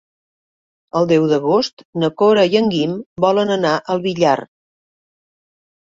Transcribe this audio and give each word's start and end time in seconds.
El 0.99 1.07
deu 1.11 1.27
d'agost 1.33 1.85
na 2.05 2.11
Cora 2.23 2.47
i 2.55 2.59
en 2.63 2.73
Guim 2.73 2.99
volen 3.29 3.55
anar 3.61 3.79
al 3.97 4.05
Villar. 4.11 4.37